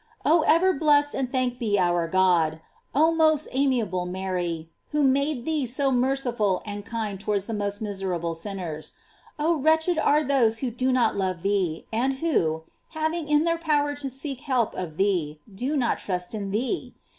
[0.25, 0.59] J Oh t .r '_".,,::::.:'.I'..:
[1.61, 1.77] G..
[1.77, 8.93] i::.^ amiable Mary, who made thee so merciful and kind towards ihe most misoable sinners.
[9.39, 12.63] Ob, wretched are those who do not love thee, and who,
[12.97, 16.95] having it in their power to seek help of ftoc, do not trust in thee!